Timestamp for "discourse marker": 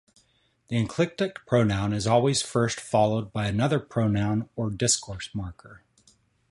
4.71-5.83